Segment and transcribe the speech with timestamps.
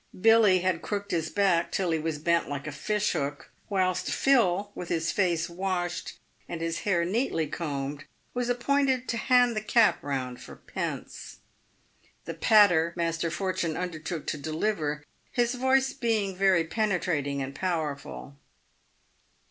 [0.19, 4.71] "Billy had crooked his back, till he was bent like a fish hook, whilst Phil,
[4.73, 6.17] with his face washed,
[6.49, 11.37] and his hair neatly combed, was appointed to hand the cap round for pence.
[12.25, 18.35] The "patter" Master Fortune undertook to deliver, his voice being very penetrating and powerful.